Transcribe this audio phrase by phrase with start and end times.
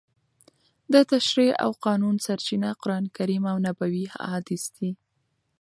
[0.93, 4.91] د تشریع او قانون سرچینه قرانکریم او نبوي احادیث دي.